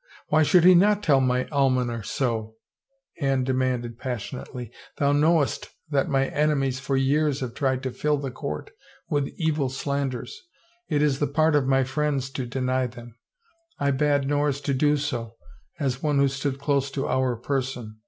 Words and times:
""Why 0.30 0.44
should 0.44 0.64
he 0.64 0.74
not 0.74 1.02
tell 1.02 1.20
my 1.20 1.46
almoner 1.50 2.02
so?" 2.02 2.56
Anne 3.20 3.44
de 3.44 3.52
manded 3.52 3.98
passionately." 3.98 4.72
Thou 4.96 5.12
knowest 5.12 5.68
that 5.90 6.08
my 6.08 6.28
enemies 6.28 6.80
for 6.80 6.96
years 6.96 7.40
have 7.40 7.52
tried 7.52 7.82
to 7.82 7.90
fill 7.90 8.16
the 8.16 8.30
court 8.30 8.70
with 9.10 9.28
evil 9.36 9.68
slanders. 9.68 10.40
It 10.88 11.02
is 11.02 11.18
the 11.18 11.26
part 11.26 11.54
of 11.54 11.66
my 11.66 11.84
friends 11.84 12.30
to 12.30 12.46
deny 12.46 12.86
them.... 12.86 13.18
I 13.78 13.90
bade 13.90 14.26
Norris 14.26 14.62
do 14.62 14.96
so, 14.96 15.36
as 15.78 16.02
one 16.02 16.16
who 16.18 16.28
stood 16.28 16.58
close 16.58 16.90
to 16.92 17.06
our 17.06 17.36
person." 17.36 17.98